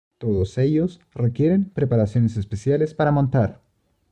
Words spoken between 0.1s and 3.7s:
Todos ellos requieren preparaciones especiales para montar.